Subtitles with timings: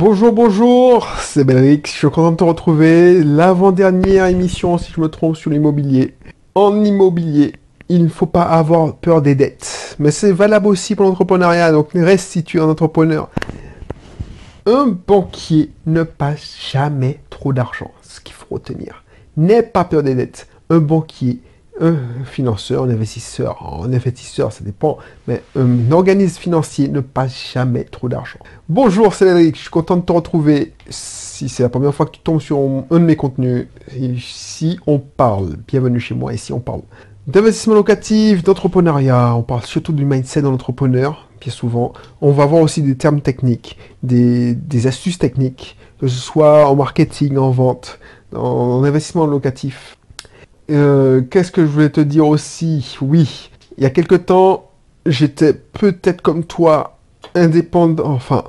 [0.00, 3.24] Bonjour, bonjour, c'est Belric, je suis content de te retrouver.
[3.24, 6.14] L'avant-dernière émission, si je me trompe, sur l'immobilier.
[6.54, 7.54] En immobilier,
[7.88, 9.96] il ne faut pas avoir peur des dettes.
[9.98, 13.28] Mais c'est valable aussi pour l'entrepreneuriat, donc reste si tu es un entrepreneur.
[14.66, 19.02] Un banquier ne passe jamais trop d'argent, ce qu'il faut retenir.
[19.36, 20.46] N'aie pas peur des dettes.
[20.70, 21.40] Un banquier
[21.80, 27.84] un financeur, un investisseur, un investisseur, ça dépend, mais un organisme financier ne passe jamais
[27.84, 28.38] trop d'argent.
[28.68, 30.72] Bonjour Cédric, je suis content de te retrouver.
[30.88, 34.98] Si c'est la première fois que tu tombes sur un de mes contenus, ici on
[34.98, 36.82] parle, bienvenue chez moi, ici on parle
[37.28, 41.92] d'investissement locatif, d'entrepreneuriat, on parle surtout du mindset d'un entrepreneur, bien souvent.
[42.22, 47.36] On va voir aussi des termes techniques, des, astuces techniques, que ce soit en marketing,
[47.36, 48.00] en vente,
[48.34, 49.97] en investissement locatif.
[50.70, 52.96] Euh, qu'est-ce que je voulais te dire aussi?
[53.00, 54.70] Oui, il y a quelque temps,
[55.06, 56.98] j'étais peut-être comme toi,
[57.34, 58.44] indépendant, enfin,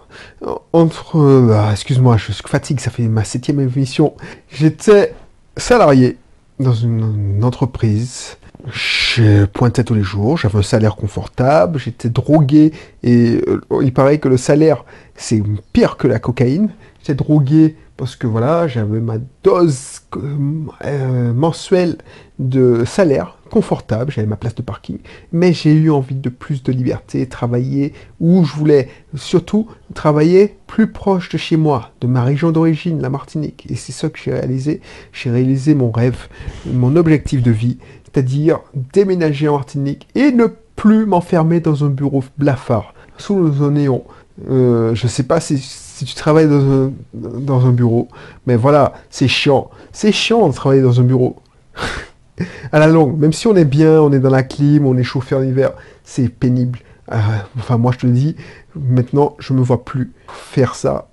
[0.73, 1.17] entre...
[1.17, 4.13] Euh, excuse-moi, je suis ça fait ma septième émission.
[4.49, 5.13] J'étais
[5.55, 6.17] salarié
[6.59, 8.37] dans une, entreprise.
[8.73, 14.17] Je pointais tous les jours, j'avais un salaire confortable, j'étais drogué et euh, il paraît
[14.17, 14.83] que le salaire
[15.15, 15.41] c'est
[15.71, 16.69] pire que la cocaïne.
[16.99, 21.97] J'étais drogué parce que voilà, j'avais ma dose euh, mensuelle
[22.39, 24.99] de salaire confortable, j'avais ma place de parking,
[25.33, 30.91] mais j'ai eu envie de plus de liberté, travailler où je voulais, surtout travailler plus
[30.91, 33.65] proche de chez moi, de ma région d'origine, la Martinique.
[33.69, 34.79] Et c'est ça que j'ai réalisé.
[35.11, 36.27] J'ai réalisé mon rêve,
[36.65, 38.59] mon objectif de vie, c'est-à-dire
[38.93, 40.47] déménager en Martinique et ne
[40.77, 44.03] plus m'enfermer dans un bureau blafard, sous un néon.
[44.49, 45.59] Euh, je sais pas si
[46.05, 48.07] tu travailles dans un, bureau.
[48.47, 49.69] Mais voilà, c'est chiant.
[49.91, 51.37] C'est chiant de travailler dans un bureau.
[52.71, 55.03] à la longue, même si on est bien, on est dans la clim, on est
[55.03, 55.71] chauffé en hiver,
[56.03, 56.79] c'est pénible.
[57.11, 57.17] Euh,
[57.57, 58.35] enfin, moi, je te le dis,
[58.75, 61.09] maintenant, je me vois plus faire ça.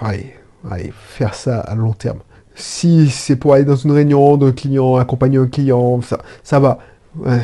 [0.00, 0.34] Allez,
[0.70, 2.18] allez, faire ça à long terme.
[2.54, 6.78] Si c'est pour aller dans une réunion d'un client, accompagner un client, ça, ça va.
[7.26, 7.38] Euh,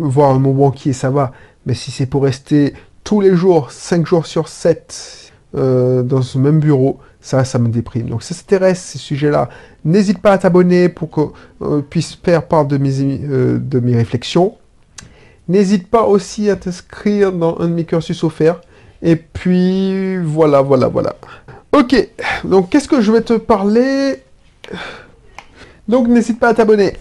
[0.00, 1.32] voir mon banquier, ça va.
[1.66, 2.74] Mais si c'est pour rester
[3.04, 7.68] tous les jours, 5 jours sur 7, euh, dans ce même bureau, ça, ça me
[7.68, 8.08] déprime.
[8.08, 9.48] Donc si ça t'intéresse ces sujets-là,
[9.84, 11.32] n'hésite pas à t'abonner pour qu'on
[11.62, 14.56] euh, puisse faire part de mes, euh, de mes réflexions.
[15.48, 18.60] N'hésite pas aussi à t'inscrire dans un de mes cursus offerts.
[19.02, 21.16] Et puis voilà, voilà, voilà.
[21.72, 21.94] Ok,
[22.44, 24.22] donc qu'est-ce que je vais te parler?
[25.88, 26.94] Donc n'hésite pas à t'abonner.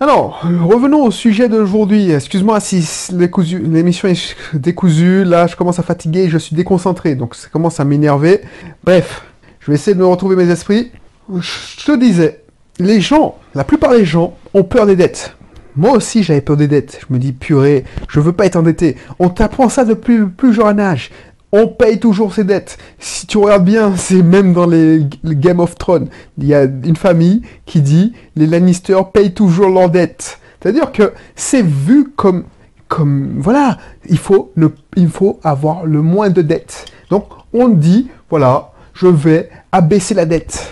[0.00, 2.12] Alors, revenons au sujet d'aujourd'hui.
[2.12, 5.24] Excuse-moi si l'émission est décousue.
[5.24, 8.42] Là, je commence à fatiguer, je suis déconcentré, donc ça commence à m'énerver.
[8.84, 9.24] Bref,
[9.58, 10.92] je vais essayer de me retrouver mes esprits.
[11.34, 12.44] Je te disais,
[12.78, 15.34] les gens, la plupart des gens ont peur des dettes.
[15.74, 17.00] Moi aussi, j'avais peur des dettes.
[17.00, 18.96] Je me dis, purée, je veux pas être endetté.
[19.18, 21.10] On t'apprend ça depuis plus jeune âge
[21.52, 22.78] on paye toujours ses dettes.
[22.98, 26.08] Si tu regardes bien, c'est même dans les, Game of Thrones.
[26.38, 30.38] Il y a une famille qui dit les Lannister payent toujours leurs dettes.
[30.60, 32.44] C'est-à-dire que c'est vu comme,
[32.88, 33.78] comme, voilà,
[34.08, 34.52] il faut,
[34.96, 36.86] il faut avoir le moins de dettes.
[37.10, 40.70] Donc, on dit, voilà, je vais abaisser la dette.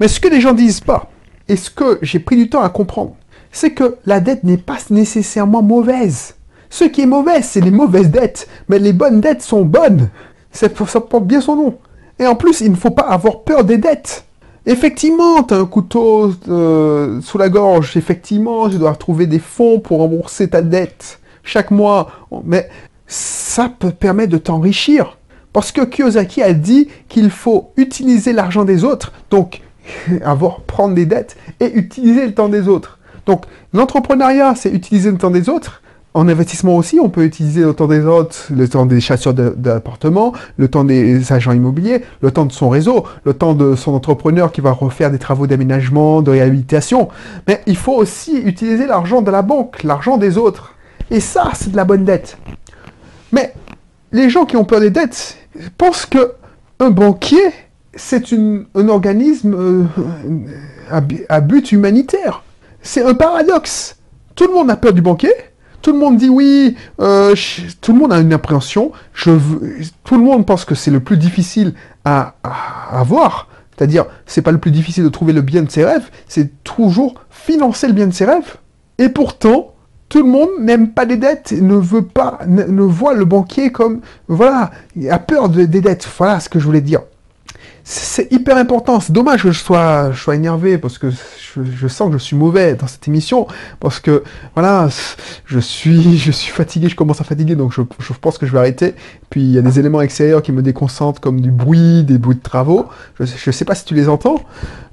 [0.00, 1.10] Mais ce que les gens disent pas,
[1.48, 3.14] et ce que j'ai pris du temps à comprendre,
[3.52, 6.35] c'est que la dette n'est pas nécessairement mauvaise.
[6.76, 8.48] Ce qui est mauvais, c'est les mauvaises dettes.
[8.68, 10.10] Mais les bonnes dettes sont bonnes.
[10.50, 11.78] Ça, porte bien son nom.
[12.18, 14.26] Et en plus, il ne faut pas avoir peur des dettes.
[14.66, 17.96] Effectivement, tu as un couteau euh, sous la gorge.
[17.96, 22.10] Effectivement, je dois trouver des fonds pour rembourser ta dette chaque mois.
[22.44, 22.68] Mais
[23.06, 25.16] ça peut permettre de t'enrichir.
[25.54, 29.62] Parce que Kiyosaki a dit qu'il faut utiliser l'argent des autres, donc
[30.22, 32.98] avoir, prendre des dettes et utiliser le temps des autres.
[33.24, 35.80] Donc l'entrepreneuriat, c'est utiliser le temps des autres,
[36.16, 40.32] en investissement aussi, on peut utiliser le temps des autres, le temps des chasseurs d'appartements,
[40.56, 44.50] le temps des agents immobiliers, le temps de son réseau, le temps de son entrepreneur
[44.50, 47.10] qui va refaire des travaux d'aménagement, de réhabilitation.
[47.46, 50.74] Mais il faut aussi utiliser l'argent de la banque, l'argent des autres.
[51.10, 52.38] Et ça, c'est de la bonne dette.
[53.30, 53.52] Mais
[54.10, 55.36] les gens qui ont peur des dettes
[55.76, 56.32] pensent que
[56.80, 57.44] un banquier,
[57.94, 59.84] c'est un organisme euh,
[61.28, 62.42] à but humanitaire.
[62.80, 63.98] C'est un paradoxe.
[64.34, 65.32] Tout le monde a peur du banquier,
[65.86, 67.36] tout le monde dit oui, euh,
[67.80, 69.30] tout le monde a une appréhension, je
[70.02, 71.74] tout le monde pense que c'est le plus difficile
[72.04, 72.34] à,
[72.90, 76.64] avoir, c'est-à-dire c'est pas le plus difficile de trouver le bien de ses rêves, c'est
[76.64, 78.56] toujours financer le bien de ses rêves.
[78.98, 79.74] Et pourtant,
[80.08, 84.00] tout le monde n'aime pas les dettes, ne veut pas, ne, voit le banquier comme,
[84.26, 87.02] voilà, il a peur des dettes, voilà ce que je voulais dire.
[87.88, 88.98] C'est hyper important.
[88.98, 92.88] C'est dommage que je sois, énervé parce que je, sens que je suis mauvais dans
[92.88, 93.46] cette émission
[93.78, 94.24] parce que
[94.54, 94.88] voilà,
[95.44, 97.82] je suis, je suis fatigué, je commence à fatiguer donc je,
[98.20, 98.96] pense que je vais arrêter.
[99.30, 102.34] Puis il y a des éléments extérieurs qui me déconcentrent comme du bruit, des bruits
[102.34, 102.86] de travaux.
[103.20, 104.40] Je, je sais pas si tu les entends.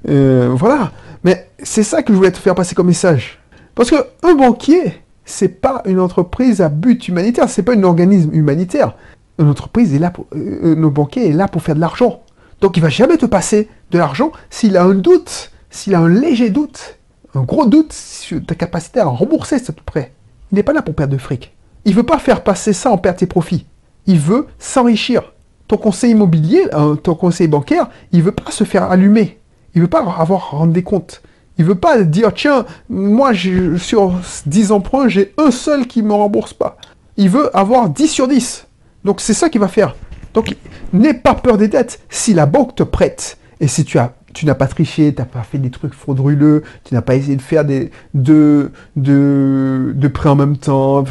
[0.08, 0.92] Euh, voilà.
[1.24, 3.40] Mais c'est ça que je voulais te faire passer comme message.
[3.74, 8.30] Parce que un banquier, c'est pas une entreprise à but humanitaire, c'est pas un organisme
[8.32, 8.94] humanitaire.
[9.40, 12.20] Une entreprise est là pour, euh, nos banquiers est là pour faire de l'argent.
[12.60, 16.08] Donc il va jamais te passer de l'argent s'il a un doute, s'il a un
[16.08, 16.98] léger doute,
[17.34, 20.12] un gros doute sur ta capacité à rembourser ce prêt.
[20.52, 21.54] Il n'est pas là pour perdre de fric.
[21.84, 23.66] Il veut pas faire passer ça en perte ses profits.
[24.06, 25.32] Il veut s'enrichir.
[25.66, 29.38] Ton conseil immobilier, euh, ton conseil bancaire, il veut pas se faire allumer.
[29.74, 31.22] Il veut pas avoir rendre des comptes.
[31.58, 33.32] Il veut pas dire tiens, moi
[33.78, 34.12] sur
[34.46, 36.76] 10 emprunts, j'ai un seul qui me rembourse pas.
[37.16, 38.66] Il veut avoir 10 sur 10.
[39.04, 39.94] Donc c'est ça qu'il va faire.
[40.34, 40.54] Donc
[40.92, 42.00] n'aie pas peur des dettes.
[42.10, 45.26] Si la banque te prête et si tu as tu n'as pas triché, tu n'as
[45.26, 50.28] pas fait des trucs frauduleux, tu n'as pas essayé de faire des de, de, prêts
[50.28, 51.04] en même temps,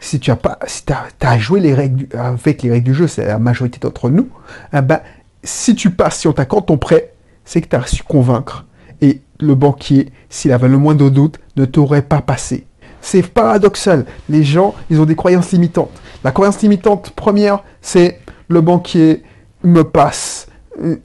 [0.00, 0.82] si tu as pas si
[1.20, 4.28] as, joué les règles avec les règles du jeu, c'est la majorité d'entre nous,
[4.72, 5.00] eh ben,
[5.44, 7.12] si tu passes, si on t'accorde ton prêt,
[7.44, 8.64] c'est que tu as su convaincre.
[9.02, 12.66] Et le banquier, s'il avait le moindre doute, ne t'aurait pas passé.
[13.00, 14.04] C'est paradoxal.
[14.28, 15.90] Les gens, ils ont des croyances limitantes.
[16.22, 18.20] La croyance limitante première, c'est
[18.50, 19.22] le banquier
[19.62, 20.48] me passe,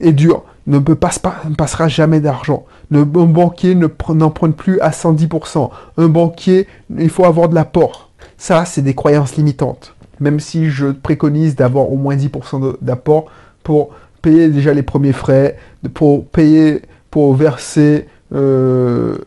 [0.00, 2.66] est dur, ne me passe pas, ne passera jamais d'argent.
[2.92, 5.70] Un banquier n'en prend plus à 110%.
[5.96, 6.66] Un banquier,
[6.98, 8.10] il faut avoir de l'apport.
[8.36, 9.94] Ça, c'est des croyances limitantes.
[10.18, 13.26] Même si je préconise d'avoir au moins 10% d'apport
[13.62, 13.90] pour
[14.22, 15.56] payer déjà les premiers frais,
[15.94, 19.18] pour payer, pour verser euh,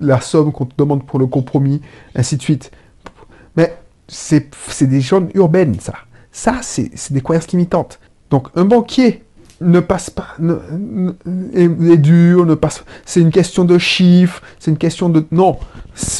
[0.00, 1.80] la, somme qu'on te demande pour le compromis,
[2.14, 2.70] ainsi de suite.
[3.56, 4.50] Mais c'est
[4.82, 5.94] des zones urbaines, ça.
[6.32, 7.98] Ça, c'est des croyances limitantes.
[8.30, 9.24] Donc, un banquier
[9.60, 10.36] ne passe pas,
[11.54, 12.82] est, dur, ne passe.
[13.04, 15.24] C'est une question de chiffres, c'est une question de.
[15.32, 15.58] Non,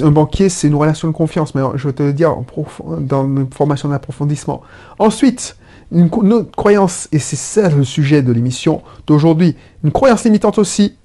[0.02, 1.54] un banquier, c'est une relation de confiance.
[1.54, 2.36] Mais je vais te le dire
[3.00, 4.62] dans une formation d'approfondissement.
[4.98, 5.56] Ensuite,
[5.92, 10.96] une, autre croyance, et c'est ça le sujet de l'émission d'aujourd'hui, une croyance limitante aussi,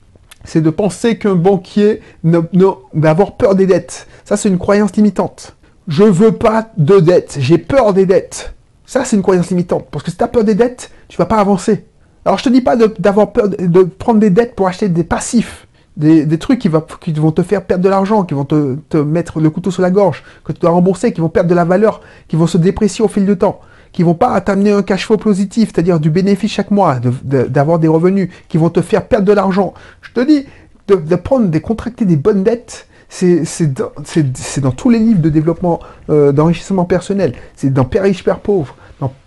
[0.43, 4.07] c'est de penser qu'un banquier va avoir peur des dettes.
[4.25, 5.55] Ça, c'est une croyance limitante.
[5.87, 8.53] Je veux pas de dettes, j'ai peur des dettes.
[8.85, 9.87] Ça, c'est une croyance limitante.
[9.91, 11.85] Parce que si tu as peur des dettes, tu vas pas avancer.
[12.23, 15.67] Alors, je te dis pas d'avoir peur de, prendre des dettes pour acheter des passifs.
[15.97, 19.71] Des, trucs qui, vont te faire perdre de l'argent, qui vont te, mettre le couteau
[19.71, 22.47] sur la gorge, que tu dois rembourser, qui vont perdre de la valeur, qui vont
[22.47, 23.59] se déprécier au fil du temps
[23.93, 27.87] qui vont pas t'amener un cash flow positif, c'est-à-dire du bénéfice chaque mois, d'avoir des
[27.87, 29.73] revenus, qui vont te faire perdre de l'argent.
[30.01, 30.45] Je te dis,
[30.89, 35.79] de, prendre, de contracter des bonnes dettes, c'est dans, tous les livres de développement,
[36.09, 37.33] euh, d'enrichissement personnel.
[37.55, 38.75] C'est dans Père riche, Père pauvre,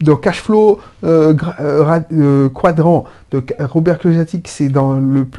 [0.00, 1.34] dans, Cash Flow euh,
[2.12, 4.94] euh, Quadrant de Robert Kiyosaki, c'est dans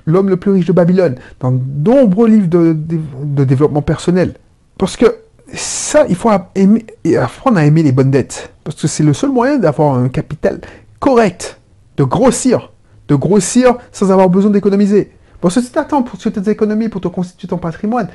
[0.05, 4.33] L'homme le, plus riche de Babylone, dans de nombreux livres de développement personnel.
[4.77, 5.15] Parce que
[5.53, 8.53] ça, il faut apprendre à aimer les bonnes dettes.
[8.63, 10.61] Parce que c'est le seul moyen d'avoir un capital
[10.99, 11.59] correct,
[11.97, 12.71] de grossir.
[13.07, 15.11] De grossir sans avoir besoin d'économiser.
[15.41, 18.09] Parce que si tu attends pour tes économies, pour te constituer ton patrimoine,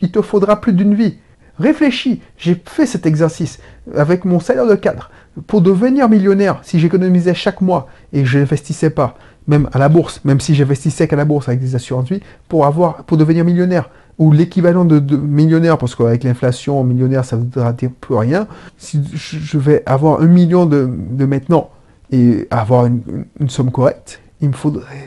[0.00, 1.16] il te faudra plus d'une vie.
[1.58, 3.58] Réfléchis, j'ai fait cet exercice
[3.96, 5.10] avec mon salaire de cadre.
[5.46, 9.16] Pour devenir millionnaire, si j'économisais chaque mois et je n'investissais pas,
[9.48, 12.66] même à la bourse, même si j'investissais qu'à la bourse avec des assurances vie, pour
[12.66, 17.72] avoir, pour devenir millionnaire, ou l'équivalent de, millionnaire, parce qu'avec l'inflation, millionnaire, ça ne voudra
[17.72, 18.46] dire plus rien.
[18.76, 20.86] Si je vais avoir un million de,
[21.24, 21.70] maintenant
[22.10, 24.54] et avoir une, somme correcte, il me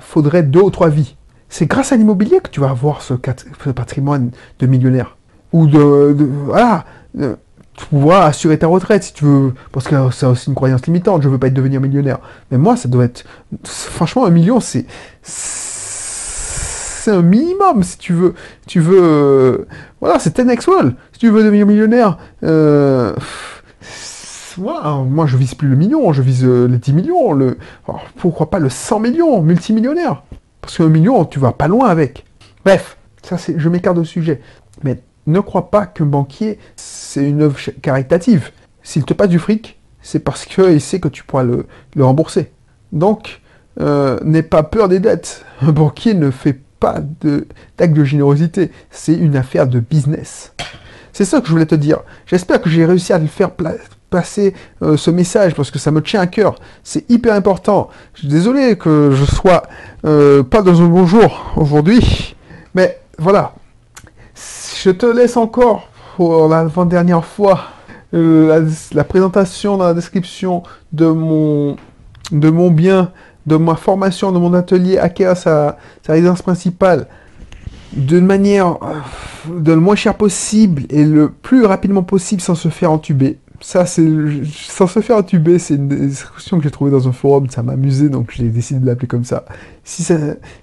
[0.01, 1.15] faudrait, deux ou trois vies.
[1.51, 5.17] C'est grâce à l'immobilier que tu vas avoir ce, patrimoine de millionnaire.
[5.51, 6.15] Ou de,
[6.45, 10.85] voilà, tu pourras assurer ta retraite si tu veux, parce que c'est aussi une croyance
[10.87, 12.19] limitante, je veux pas être devenir millionnaire.
[12.51, 13.25] Mais moi, ça doit être,
[13.65, 14.85] franchement, un million, c'est
[17.01, 18.33] c'est un minimum si tu veux.
[18.65, 19.67] Tu veux.
[19.99, 20.95] Voilà, c'est 10x wall.
[21.11, 22.17] Si tu veux devenir millionnaire.
[22.43, 23.13] Euh,
[24.57, 27.33] moi, je vise plus le million, je vise euh, les 10 millions.
[27.33, 27.57] Le,
[28.17, 30.23] pourquoi pas le 100 millions, multimillionnaire
[30.61, 32.25] Parce qu'un million, tu vas pas loin avec.
[32.63, 34.41] Bref, ça c'est, je m'écarte de sujet.
[34.83, 38.51] Mais ne crois pas qu'un banquier, c'est une œuvre caritative.
[38.83, 41.65] S'il te passe du fric, c'est parce qu'il sait que tu pourras le,
[41.99, 42.51] rembourser.
[42.91, 43.41] Donc,
[43.79, 45.45] n'aie pas peur des dettes.
[45.61, 46.99] Un banquier ne fait pas
[47.77, 50.53] d'acte de, générosité, c'est une affaire de business.
[51.13, 51.99] C'est ça que je voulais te dire.
[52.25, 53.51] J'espère que j'ai réussi à le faire
[54.11, 54.53] passer
[54.83, 56.55] euh, ce message parce que ça me tient à cœur.
[56.83, 57.89] C'est hyper important.
[58.13, 59.63] Je suis désolé que je sois
[60.05, 62.35] euh, pas dans un bon jour aujourd'hui,
[62.75, 63.53] mais voilà.
[64.83, 65.87] Je te laisse encore
[66.17, 67.61] pour l'avant-dernière fois
[68.13, 71.77] euh, la, présentation dans la description de mon
[72.31, 73.11] de mon bien,
[73.45, 77.07] de ma formation, de mon atelier, acquérir sa, sa résidence principale
[77.93, 78.77] d'une manière
[79.49, 83.37] de le moins cher possible et le plus rapidement possible sans se faire entuber.
[83.63, 84.09] Ça, c'est
[84.53, 87.73] sans se faire entuber, c'est une discussion que j'ai trouvée dans un forum, ça m'a
[87.73, 89.45] amusé, donc j'ai décidé de l'appeler comme ça.
[89.83, 90.03] Si,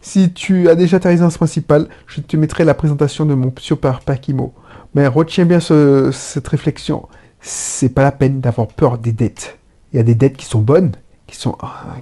[0.00, 4.00] si tu as déjà ta résidence principale, je te mettrai la présentation de mon super
[4.00, 4.52] Pakimo.
[4.94, 7.06] Mais retiens bien ce, cette réflexion.
[7.40, 9.58] C'est pas la peine d'avoir peur des dettes.
[9.92, 10.92] Il y a des dettes qui sont bonnes,
[11.28, 11.56] qui sont,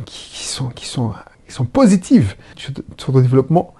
[0.07, 1.13] qui sont, qui sont,
[1.47, 3.75] qui sont positives sur ton développement,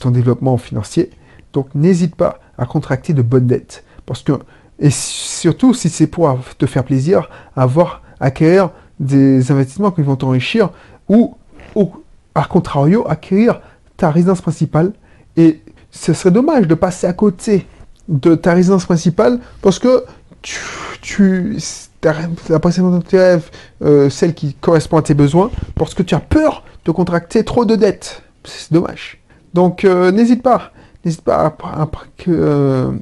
[0.00, 1.10] ton développement financier.
[1.54, 3.84] Donc n'hésite pas à contracter de bonnes dettes.
[4.04, 4.32] Parce que
[4.78, 8.70] et surtout, si c'est pour te faire plaisir, avoir, acquérir
[9.00, 10.70] des investissements qui vont t'enrichir,
[11.08, 11.36] ou,
[11.74, 11.92] ou,
[12.34, 13.60] à contrario, acquérir
[13.96, 14.92] ta résidence principale.
[15.36, 17.66] Et ce serait dommage de passer à côté
[18.08, 20.04] de ta résidence principale parce que
[20.42, 20.58] tu,
[21.02, 21.58] tu
[22.02, 23.50] la précédente de tes rêves,
[23.82, 27.64] euh, celle qui correspond à tes besoins, parce que tu as peur de contracter trop
[27.64, 28.22] de dettes.
[28.44, 29.20] C'est dommage.
[29.54, 30.72] Donc euh, n'hésite pas,
[31.04, 31.88] n'hésite pas à, à,
[32.28, 32.92] euh,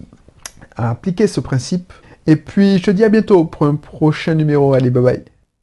[0.76, 1.92] à appliquer ce principe.
[2.26, 4.75] Et puis, je te dis à bientôt pour un prochain numéro.
[4.75, 5.36] Allez, bye bye.